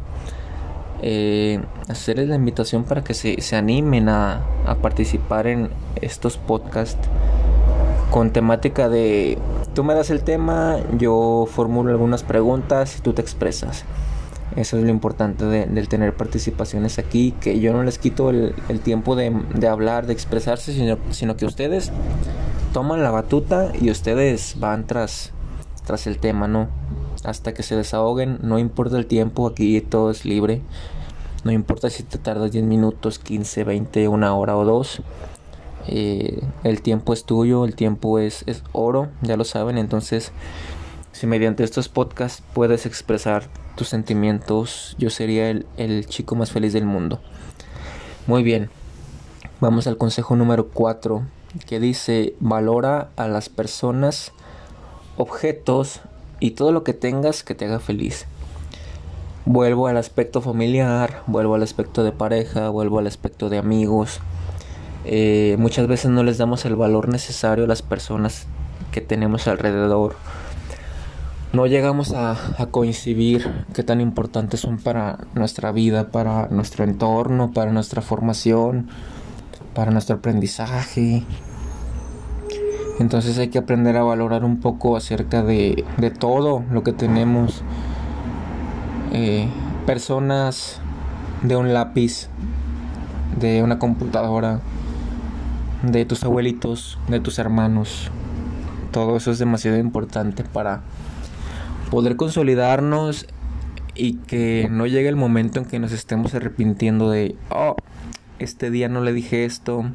Eh, 1.01 1.62
hacerles 1.89 2.29
la 2.29 2.36
invitación 2.36 2.86
para 2.86 3.03
que 3.03 3.13
se, 3.13 3.41
se 3.41 3.57
animen 3.57 4.07
a, 4.07 4.41
a, 4.65 4.75
participar 4.75 5.48
en 5.48 5.69
estos 6.01 6.38
podcasts 6.38 7.10
con 8.10 8.31
temática 8.31 8.88
de 8.88 9.38
tú 9.74 9.83
me 9.83 9.95
das 9.95 10.12
el 10.12 10.24
tema, 10.24 10.77
yo 10.98 11.45
formulo 11.50 11.89
algunas 11.89 12.24
preguntas 12.24 12.98
y 12.98 13.01
tú 13.01 13.13
te 13.13 13.22
expresas. 13.22 13.83
Eso 14.55 14.77
es 14.77 14.83
lo 14.83 14.89
importante 14.89 15.45
de, 15.45 15.65
del 15.65 15.88
tener 15.88 16.15
participaciones 16.15 17.00
aquí, 17.00 17.33
que 17.41 17.60
yo 17.60 17.74
no 17.74 17.83
les 17.83 17.98
quito 17.98 18.29
el, 18.29 18.53
tiempo 18.83 19.15
de, 19.15 19.31
de, 19.55 19.67
hablar, 19.67 20.05
de 20.05 20.13
expresarse, 20.13 20.74
sino, 20.74 20.98
sino 21.10 21.36
que 21.36 21.45
ustedes 21.45 21.91
toman 22.72 23.01
la 23.01 23.12
batuta 23.12 23.72
y 23.79 23.89
ustedes 23.89 24.55
van 24.60 24.86
tras, 24.86 25.31
tras 25.86 26.05
el 26.05 26.19
tema, 26.19 26.48
¿no? 26.48 26.67
Hasta 27.24 27.53
que 27.53 27.63
se 27.63 27.75
desahoguen, 27.75 28.39
no 28.41 28.60
importa 28.60 28.98
el 28.98 29.07
tiempo, 29.07 29.48
aquí 29.48 29.81
todo 29.81 30.12
es 30.12 30.25
libre. 30.25 30.62
No 31.43 31.51
importa 31.51 31.89
si 31.89 32.03
te 32.03 32.17
tardas 32.17 32.51
10 32.51 32.63
minutos, 32.63 33.19
15, 33.19 33.63
20, 33.63 34.07
una 34.07 34.36
hora 34.36 34.55
o 34.55 34.65
dos. 34.65 35.01
Eh, 35.88 36.41
el 36.63 36.81
tiempo 36.81 37.12
es 37.13 37.25
tuyo, 37.25 37.65
el 37.65 37.75
tiempo 37.75 38.19
es, 38.19 38.43
es 38.48 38.63
oro, 38.72 39.10
ya 39.22 39.36
lo 39.36 39.43
saben. 39.43 39.77
Entonces, 39.77 40.31
si 41.12 41.27
mediante 41.27 41.63
estos 41.63 41.89
podcasts 41.89 42.43
puedes 42.53 42.86
expresar 42.86 43.50
tus 43.75 43.89
sentimientos, 43.89 44.95
yo 44.97 45.09
sería 45.09 45.49
el, 45.49 45.65
el 45.77 46.05
chico 46.07 46.35
más 46.35 46.51
feliz 46.51 46.73
del 46.73 46.85
mundo. 46.85 47.19
Muy 48.27 48.43
bien, 48.43 48.69
vamos 49.59 49.87
al 49.87 49.97
consejo 49.97 50.35
número 50.35 50.69
4 50.69 51.23
que 51.65 51.79
dice 51.79 52.35
valora 52.39 53.09
a 53.15 53.27
las 53.27 53.49
personas, 53.49 54.31
objetos 55.17 56.01
y 56.39 56.51
todo 56.51 56.71
lo 56.71 56.83
que 56.83 56.93
tengas 56.93 57.43
que 57.43 57.55
te 57.55 57.65
haga 57.65 57.79
feliz. 57.79 58.25
Vuelvo 59.45 59.87
al 59.87 59.97
aspecto 59.97 60.41
familiar, 60.41 61.21
vuelvo 61.27 61.55
al 61.55 61.63
aspecto 61.63 62.03
de 62.03 62.11
pareja, 62.11 62.69
vuelvo 62.69 62.99
al 62.99 63.07
aspecto 63.07 63.49
de 63.49 63.57
amigos. 63.57 64.19
Eh, 65.05 65.57
muchas 65.59 65.87
veces 65.87 66.11
no 66.11 66.23
les 66.23 66.37
damos 66.37 66.65
el 66.65 66.75
valor 66.75 67.09
necesario 67.09 67.65
a 67.65 67.67
las 67.67 67.81
personas 67.81 68.47
que 68.91 69.01
tenemos 69.01 69.47
alrededor. 69.47 70.15
No 71.53 71.67
llegamos 71.67 72.13
a, 72.13 72.36
a 72.57 72.65
coincidir 72.65 73.48
qué 73.75 73.83
tan 73.83 74.01
importantes 74.01 74.62
son 74.62 74.79
para 74.79 75.19
nuestra 75.36 75.72
vida, 75.72 76.07
para 76.07 76.48
nuestro 76.48 76.83
entorno, 76.83 77.51
para 77.51 77.72
nuestra 77.72 78.01
formación, 78.01 78.89
para 79.75 79.91
nuestro 79.91 80.15
aprendizaje. 80.15 81.24
Entonces 83.00 83.38
hay 83.38 83.50
que 83.50 83.60
aprender 83.60 83.98
a 83.98 84.03
valorar 84.03 84.43
un 84.43 84.62
poco 84.62 84.98
acerca 84.98 85.43
de, 85.43 85.86
de 85.98 86.10
todo 86.10 86.63
lo 86.72 86.81
que 86.81 86.91
tenemos. 86.91 87.62
Eh, 89.12 89.48
personas 89.86 90.79
de 91.43 91.55
un 91.55 91.72
lápiz, 91.72 92.29
de 93.39 93.62
una 93.62 93.77
computadora, 93.77 94.60
de 95.83 96.03
tus 96.05 96.24
abuelitos, 96.24 96.98
de 97.10 97.19
tus 97.19 97.38
hermanos. 97.38 98.10
Todo 98.91 99.17
eso 99.17 99.29
es 99.29 99.38
demasiado 99.38 99.77
importante 99.77 100.43
para 100.43 100.81
poder 101.93 102.15
consolidarnos 102.15 103.27
y 103.93 104.15
que 104.15 104.67
no 104.71 104.88
llegue 104.88 105.09
el 105.09 105.15
momento 105.15 105.59
en 105.59 105.65
que 105.65 105.77
nos 105.77 105.91
estemos 105.91 106.33
arrepintiendo 106.33 107.12
de, 107.12 107.35
oh, 107.51 107.75
este 108.39 108.71
día 108.71 108.89
no 108.89 109.01
le 109.01 109.13
dije 109.13 109.45
esto, 109.45 109.85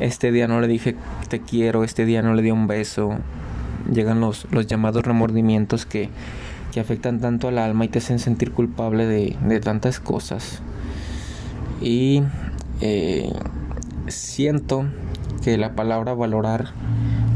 este 0.00 0.32
día 0.32 0.48
no 0.48 0.60
le 0.60 0.66
dije 0.66 0.96
te 1.28 1.38
quiero, 1.38 1.84
este 1.84 2.04
día 2.04 2.20
no 2.22 2.34
le 2.34 2.42
di 2.42 2.50
un 2.50 2.66
beso. 2.66 3.16
Llegan 3.92 4.20
los, 4.20 4.48
los 4.50 4.66
llamados 4.66 5.04
remordimientos 5.04 5.86
que, 5.86 6.08
que 6.72 6.80
afectan 6.80 7.20
tanto 7.20 7.46
al 7.46 7.58
alma 7.58 7.84
y 7.84 7.88
te 7.88 8.00
hacen 8.00 8.18
sentir 8.18 8.50
culpable 8.50 9.06
de, 9.06 9.36
de 9.40 9.60
tantas 9.60 10.00
cosas. 10.00 10.62
Y 11.80 12.24
eh, 12.80 13.32
siento 14.08 14.84
que 15.44 15.56
la 15.58 15.76
palabra 15.76 16.12
valorar 16.12 16.72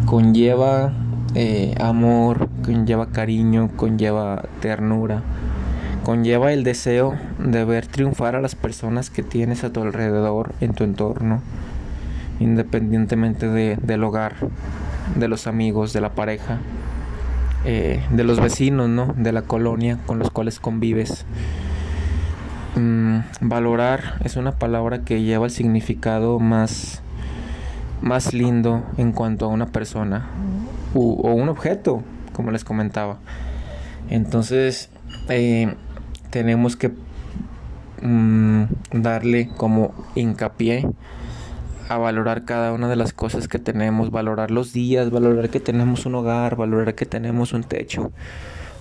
conlleva 0.04 0.92
eh, 1.34 1.74
amor, 1.80 2.48
conlleva 2.62 3.06
cariño, 3.06 3.70
conlleva 3.76 4.44
ternura 4.60 5.22
conlleva 6.04 6.52
el 6.52 6.62
deseo 6.62 7.14
de 7.38 7.64
ver 7.64 7.86
triunfar 7.86 8.36
a 8.36 8.40
las 8.40 8.54
personas 8.54 9.10
que 9.10 9.22
tienes 9.22 9.64
a 9.64 9.72
tu 9.72 9.82
alrededor, 9.82 10.52
en 10.60 10.74
tu 10.74 10.84
entorno, 10.84 11.40
independientemente 12.38 13.48
de, 13.48 13.76
del 13.82 14.04
hogar, 14.04 14.34
de 15.16 15.26
los 15.28 15.46
amigos, 15.46 15.92
de 15.92 16.00
la 16.00 16.10
pareja, 16.10 16.58
eh, 17.64 18.04
de 18.10 18.24
los 18.24 18.38
vecinos, 18.38 18.88
¿no? 18.88 19.14
De 19.16 19.32
la 19.32 19.42
colonia 19.42 19.98
con 20.06 20.18
los 20.18 20.30
cuales 20.30 20.60
convives. 20.60 21.24
Mm, 22.76 23.20
valorar 23.40 24.20
es 24.24 24.36
una 24.36 24.52
palabra 24.52 25.00
que 25.00 25.22
lleva 25.22 25.46
el 25.46 25.52
significado 25.52 26.38
más, 26.38 27.00
más 28.02 28.34
lindo 28.34 28.82
en 28.98 29.12
cuanto 29.12 29.46
a 29.46 29.48
una 29.48 29.66
persona 29.66 30.26
o 31.00 31.32
un 31.34 31.48
objeto, 31.48 32.02
como 32.32 32.50
les 32.50 32.64
comentaba. 32.64 33.18
Entonces, 34.10 34.90
eh, 35.28 35.74
tenemos 36.30 36.76
que 36.76 36.92
mmm, 38.02 38.64
darle 38.92 39.48
como 39.56 39.94
hincapié 40.14 40.86
a 41.88 41.98
valorar 41.98 42.44
cada 42.44 42.72
una 42.72 42.88
de 42.88 42.96
las 42.96 43.12
cosas 43.12 43.48
que 43.48 43.58
tenemos, 43.58 44.10
valorar 44.10 44.50
los 44.50 44.72
días, 44.72 45.10
valorar 45.10 45.50
que 45.50 45.60
tenemos 45.60 46.06
un 46.06 46.14
hogar, 46.14 46.56
valorar 46.56 46.94
que 46.94 47.06
tenemos 47.06 47.52
un 47.52 47.64
techo 47.64 48.12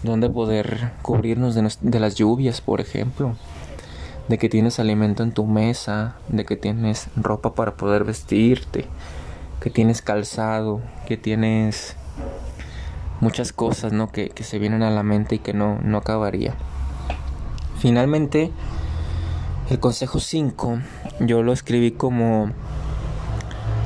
donde 0.03 0.29
poder 0.29 0.91
cubrirnos 1.01 1.55
de 1.55 2.00
las 2.00 2.15
lluvias, 2.15 2.60
por 2.60 2.82
ejemplo, 2.82 3.36
de 4.27 4.38
que 4.38 4.50
tienes 4.50 4.79
alimento 4.79 5.24
en 5.24 5.32
tu 5.32 5.46
mesa, 5.46 6.15
de 6.27 6.46
que 6.46 6.55
tienes 6.55 7.08
ropa 7.15 7.55
para 7.55 7.75
poder 7.75 8.03
vestirte, 8.03 8.86
que 9.62 9.70
tienes 9.70 10.01
calzado, 10.01 10.82
que 11.08 11.15
tienes 11.15 11.96
muchas 13.22 13.53
cosas 13.53 13.93
¿no? 13.93 14.12
que, 14.12 14.29
que 14.29 14.43
se 14.43 14.60
vienen 14.60 14.84
a 14.84 14.91
la 14.91 15.03
mente 15.03 15.36
y 15.36 15.39
que 15.39 15.53
no, 15.53 15.79
no 15.82 15.98
acabaría. 15.98 16.53
Finalmente, 17.79 18.51
el 19.70 19.79
consejo 19.79 20.20
5 20.20 20.79
yo 21.22 21.43
lo 21.43 21.53
escribí 21.53 21.91
como 21.91 22.51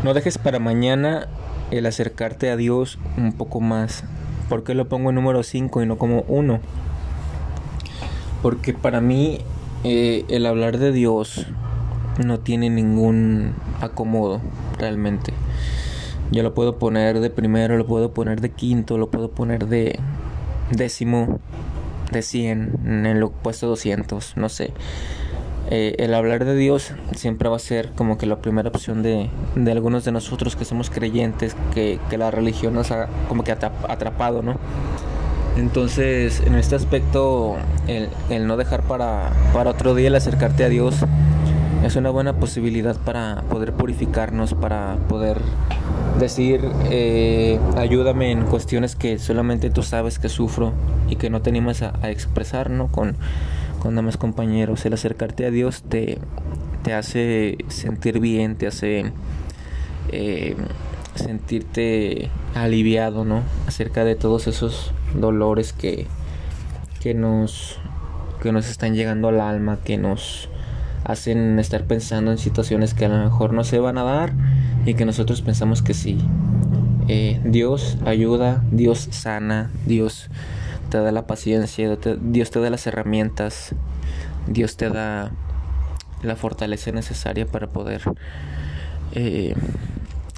no 0.04 0.14
dejes 0.14 0.38
para 0.38 0.60
mañana 0.60 1.28
el 1.72 1.86
acercarte 1.86 2.50
a 2.50 2.56
Dios 2.56 3.00
un 3.18 3.34
poco 3.34 3.60
más. 3.60 4.04
¿Por 4.50 4.64
qué 4.64 4.74
lo 4.74 4.88
pongo 4.88 5.10
en 5.10 5.16
número 5.16 5.44
5 5.44 5.82
y 5.82 5.86
no 5.86 5.98
como 5.98 6.24
1? 6.28 6.60
Porque 8.42 8.74
para 8.74 9.02
mí 9.02 9.40
eh, 9.84 10.26
el 10.30 10.46
hablar 10.46 10.78
de 10.78 10.92
Dios 10.92 11.48
no 12.24 12.40
tiene 12.40 12.70
ningún 12.70 13.54
acomodo 13.82 14.42
realmente. 14.78 15.34
Yo 16.32 16.44
lo 16.44 16.54
puedo 16.54 16.78
poner 16.78 17.20
de 17.20 17.30
primero, 17.30 17.78
lo 17.78 17.86
puedo 17.86 18.12
poner 18.12 18.42
de 18.42 18.50
quinto, 18.50 18.98
lo 18.98 19.10
puedo 19.10 19.30
poner 19.32 19.68
de 19.68 20.00
décimo, 20.72 21.40
de 22.12 22.22
100, 22.22 22.80
en 22.86 23.06
el 23.06 23.30
puesto 23.30 23.68
200, 23.68 24.38
no 24.38 24.50
sé. 24.50 24.74
eh, 25.70 25.96
el 26.00 26.14
hablar 26.14 26.46
de 26.46 26.56
Dios 26.56 26.94
siempre 27.16 27.50
va 27.50 27.58
a 27.58 27.60
ser 27.60 27.92
como 27.92 28.18
que 28.18 28.26
la 28.26 28.38
primera 28.38 28.70
opción 28.70 29.04
de, 29.04 29.30
de 29.56 29.72
algunos 29.72 30.06
de 30.06 30.12
nosotros 30.12 30.56
que 30.56 30.66
somos 30.66 30.90
creyentes, 30.90 31.56
que, 31.74 32.00
que, 32.10 32.18
la 32.18 32.32
religión 32.32 32.74
nos 32.74 32.92
ha 32.92 33.08
como 33.28 33.44
que 33.44 33.52
atrapado, 33.52 34.42
¿no? 34.42 34.56
Entonces, 35.58 36.42
en 36.46 36.56
este 36.56 36.76
aspecto, 36.76 37.56
el, 37.88 38.10
el 38.30 38.48
no 38.48 38.58
dejar 38.58 38.84
para, 38.84 39.32
para 39.54 39.72
otro 39.72 39.96
día 39.96 40.08
el 40.08 40.16
acercarte 40.16 40.64
a 40.64 40.70
Dios 40.70 40.96
es 41.84 41.96
una 41.96 42.10
buena 42.10 42.34
posibilidad 42.34 42.96
para 42.96 43.44
poder 43.50 43.74
purificarnos, 43.74 44.54
para 44.54 44.98
poder 45.08 45.42
decir, 46.20 46.62
eh, 46.90 47.60
ayúdame 47.76 48.32
en 48.32 48.44
cuestiones 48.44 48.96
que 48.96 49.20
solamente 49.20 49.70
tú 49.70 49.84
sabes 49.84 50.20
que 50.20 50.30
sufro 50.30 50.74
y 51.10 51.16
que 51.16 51.30
no 51.30 51.42
te 51.42 51.50
animas 51.50 51.82
a, 51.82 52.10
expresar, 52.10 52.70
¿no? 52.70 52.88
Con, 52.88 53.16
con 53.80 53.96
demás 53.96 54.18
compañeros. 54.18 54.86
El 54.86 54.94
acercarte 54.94 55.46
a 55.46 55.52
Dios 55.52 55.84
te, 55.84 56.20
te 56.84 56.94
hace 56.94 57.58
sentir 57.68 58.20
bien, 58.20 58.56
te 58.56 58.68
hace 58.68 59.12
eh, 60.12 60.56
sentirte 61.16 62.30
aliviado, 62.56 63.26
¿no? 63.26 63.44
Acerca 63.68 64.04
de 64.04 64.16
todos 64.16 64.48
esos 64.48 64.94
dolores 65.14 65.74
que, 65.74 66.08
que 67.00 67.14
nos 67.14 67.80
que 68.42 68.52
nos 68.52 68.70
están 68.70 68.94
llegando 68.94 69.30
al 69.30 69.42
alma, 69.42 69.80
que 69.84 69.98
nos 69.98 70.50
hacen 71.04 71.58
estar 71.60 71.86
pensando 71.86 72.32
en 72.32 72.38
situaciones 72.38 72.94
que 72.94 73.06
a 73.06 73.10
lo 73.10 73.18
mejor 73.18 73.54
no 73.54 73.64
se 73.64 73.80
van 73.80 73.98
a 73.98 74.04
dar 74.04 74.34
y 74.88 74.94
que 74.94 75.06
nosotros 75.06 75.42
pensamos 75.42 75.82
que 75.82 75.94
sí. 75.94 76.18
Eh, 77.10 77.42
Dios 77.44 77.98
ayuda, 78.06 78.64
Dios 78.72 79.10
sana, 79.12 79.70
Dios 79.86 80.30
te 80.90 80.98
da 80.98 81.12
la 81.12 81.28
paciencia, 81.28 81.98
Dios 82.22 82.52
te 82.52 82.60
da 82.62 82.70
las 82.70 82.88
herramientas, 82.88 83.76
Dios 84.48 84.78
te 84.78 84.90
da 84.90 85.32
la 86.24 86.36
fortaleza 86.38 86.92
necesaria 86.92 87.46
para 87.46 87.68
poder 87.68 88.02
eh, 89.12 89.56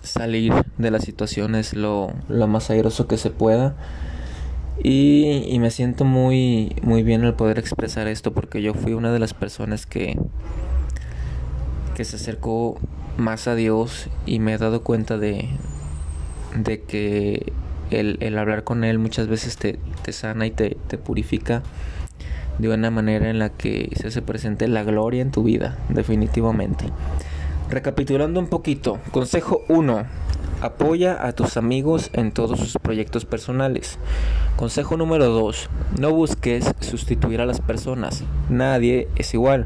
salir 0.01 0.51
de 0.79 0.89
las 0.89 1.03
situaciones 1.03 1.75
lo, 1.75 2.11
lo 2.27 2.47
más 2.47 2.71
airoso 2.71 3.07
que 3.07 3.17
se 3.17 3.29
pueda. 3.29 3.75
Y, 4.81 5.57
me 5.59 5.69
siento 5.69 6.05
muy, 6.05 6.75
muy 6.81 7.03
bien 7.03 7.23
el 7.23 7.35
poder 7.35 7.59
expresar 7.59 8.07
esto 8.07 8.33
porque 8.33 8.63
yo 8.63 8.73
fui 8.73 8.93
una 8.93 9.11
de 9.11 9.19
las 9.19 9.35
personas 9.35 9.85
que, 9.85 10.17
que 11.95 12.05
se 12.05 12.15
acercó 12.15 12.79
más 13.19 13.47
a 13.47 13.55
Dios 13.55 14.07
y 14.25 14.39
me 14.39 14.53
he 14.53 14.57
dado 14.57 14.81
cuenta 14.81 15.17
de, 15.17 15.49
de 16.55 16.81
que 16.81 17.53
el, 17.91 18.17
el 18.21 18.37
hablar 18.37 18.63
con 18.63 18.83
Él 18.83 18.99
muchas 18.99 19.27
veces 19.27 19.57
te, 19.57 19.79
te 20.01 20.11
sana 20.11 20.45
y 20.45 20.51
te, 20.51 20.77
te, 20.87 20.97
purifica 20.97 21.63
de 22.57 22.69
una 22.69 22.91
manera 22.91 23.29
en 23.29 23.39
la 23.39 23.49
que 23.49 23.89
se 23.95 24.07
hace 24.07 24.21
presente 24.21 24.67
la 24.67 24.83
gloria 24.83 25.21
en 25.21 25.31
tu 25.31 25.43
vida, 25.43 25.77
definitivamente. 25.89 26.85
Recapitulando 27.69 28.39
un 28.39 28.47
poquito, 28.47 28.99
consejo 29.11 29.63
1. 29.69 30.05
Apoya 30.61 31.25
a 31.25 31.31
tus 31.31 31.55
amigos 31.55 32.09
en 32.11 32.33
todos 32.33 32.59
sus 32.59 32.73
proyectos 32.73 33.23
personales. 33.23 33.97
Consejo 34.57 34.97
número 34.97 35.27
2. 35.27 35.69
No 35.99 36.11
busques 36.11 36.73
sustituir 36.81 37.39
a 37.39 37.45
las 37.45 37.61
personas. 37.61 38.25
Nadie 38.49 39.07
es 39.15 39.33
igual. 39.33 39.65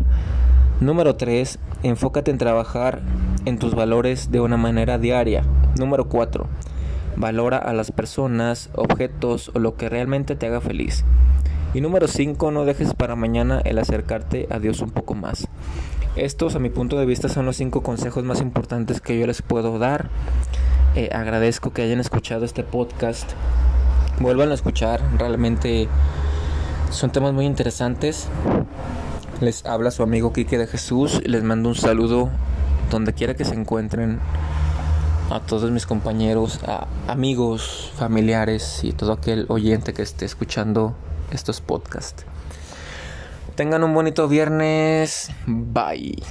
Número 0.81 1.15
3. 1.15 1.57
Enfócate 1.81 2.29
en 2.29 2.37
trabajar 2.37 3.01
en 3.45 3.59
tus 3.59 3.75
valores 3.75 4.31
de 4.31 4.39
una 4.39 4.57
manera 4.57 4.97
diaria. 4.97 5.43
Número 5.77 6.07
4. 6.07 6.47
Valora 7.15 7.57
a 7.57 7.73
las 7.73 7.91
personas, 7.91 8.69
objetos 8.75 9.51
o 9.53 9.59
lo 9.59 9.75
que 9.75 9.89
realmente 9.89 10.35
te 10.35 10.47
haga 10.47 10.61
feliz. 10.61 11.03
Y 11.73 11.81
número 11.81 12.07
5. 12.07 12.51
No 12.51 12.65
dejes 12.65 12.93
para 12.93 13.15
mañana 13.15 13.61
el 13.65 13.79
acercarte 13.79 14.47
a 14.49 14.59
Dios 14.59 14.81
un 14.81 14.91
poco 14.91 15.15
más. 15.15 15.47
Estos 16.15 16.55
a 16.55 16.59
mi 16.59 16.69
punto 16.69 16.97
de 16.97 17.05
vista 17.05 17.29
son 17.29 17.45
los 17.45 17.57
5 17.57 17.81
consejos 17.81 18.23
más 18.23 18.39
importantes 18.41 19.01
que 19.01 19.19
yo 19.19 19.27
les 19.27 19.41
puedo 19.41 19.79
dar. 19.79 20.09
Eh, 20.95 21.09
agradezco 21.11 21.73
que 21.73 21.81
hayan 21.81 21.99
escuchado 21.99 22.45
este 22.45 22.63
podcast. 22.63 23.31
Vuelvan 24.19 24.51
a 24.51 24.53
escuchar, 24.53 25.01
realmente 25.17 25.87
son 26.91 27.11
temas 27.11 27.33
muy 27.33 27.45
interesantes. 27.45 28.27
Les 29.41 29.65
habla 29.65 29.89
su 29.89 30.03
amigo 30.03 30.31
Quique 30.31 30.59
de 30.59 30.67
Jesús. 30.67 31.21
Les 31.25 31.43
mando 31.43 31.69
un 31.69 31.75
saludo 31.75 32.29
donde 32.93 33.13
quiera 33.13 33.33
que 33.35 33.43
se 33.43 33.55
encuentren. 33.55 34.19
A 35.29 35.39
todos 35.39 35.71
mis 35.71 35.85
compañeros, 35.87 36.59
amigos, 37.07 37.91
familiares 37.95 38.83
y 38.83 38.91
todo 38.91 39.13
aquel 39.13 39.45
oyente 39.49 39.93
que 39.93 40.03
esté 40.03 40.25
escuchando 40.25 40.95
estos 41.31 41.59
podcasts. 41.59 42.25
Tengan 43.55 43.83
un 43.83 43.93
bonito 43.93 44.27
viernes. 44.27 45.31
Bye. 45.47 46.21